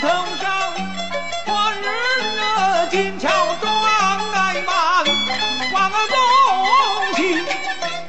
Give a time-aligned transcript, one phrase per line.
[0.00, 0.08] 头
[0.40, 0.72] 上，
[1.44, 1.84] 官日
[2.38, 3.28] 啊金桥
[3.60, 5.04] 庄来满，
[5.72, 6.16] 忘了恭
[7.16, 7.20] 喜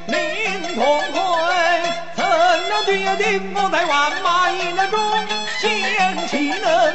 [0.06, 0.14] 林
[0.76, 0.78] 同
[1.12, 1.18] 辉，
[2.14, 2.22] 怎
[2.68, 4.98] 料爹定不在万马营那中
[5.60, 6.94] 显旗能？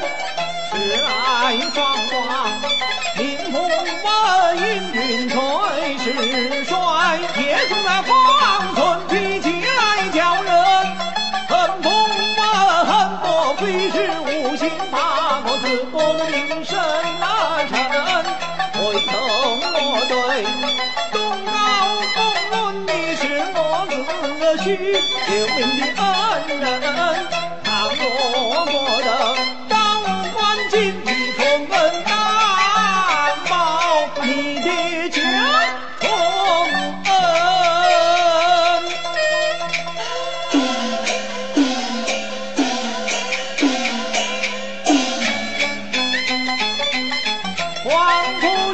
[0.71, 2.18] 是爱双观，
[3.18, 4.05] 林同辉
[4.57, 5.38] 阴云最
[5.97, 6.05] 是
[6.66, 8.54] 帅，铁杵那花。
[14.65, 16.75] 无心八个字，不能名声
[17.19, 17.24] 难
[17.68, 17.78] 成，
[18.74, 19.11] 回头
[19.61, 19.78] 我
[20.10, 20.14] 对
[21.11, 21.15] 东
[21.46, 21.47] 高
[22.15, 22.18] 公
[22.50, 22.54] 论
[22.88, 23.21] 你是
[23.54, 23.57] 我
[23.88, 23.93] 子
[24.64, 24.65] 婿，
[25.28, 26.04] 救命的恩
[26.60, 26.65] 人，
[47.86, 47.94] 黄
[48.41, 48.64] 甫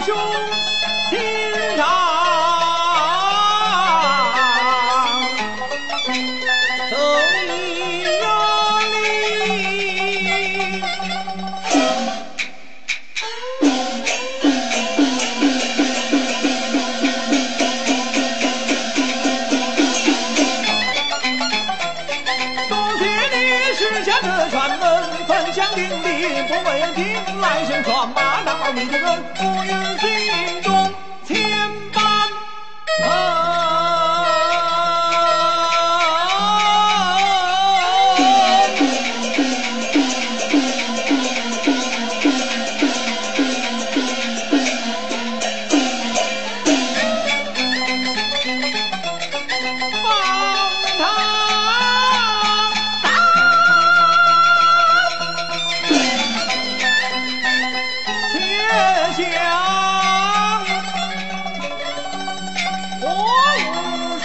[24.61, 30.90] 下这传闻，分享定力，不为听来生传马到你的人，不愿心中。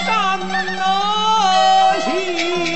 [0.06, 0.39] 担
[0.78, 2.75] 得起